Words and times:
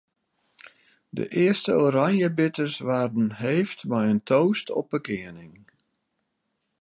De 1.09 1.27
earste 1.27 1.71
oranjebitters 1.73 2.79
waarden 2.79 3.31
heefd 3.35 3.83
mei 3.87 4.09
in 4.13 4.23
toast 4.29 4.65
op 4.79 4.87
'e 4.93 5.01
kening. 5.07 5.55